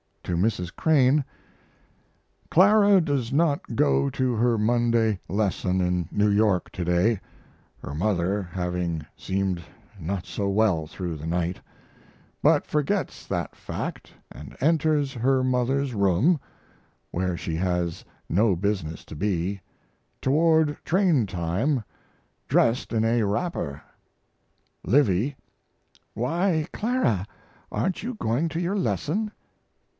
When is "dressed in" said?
22.47-23.03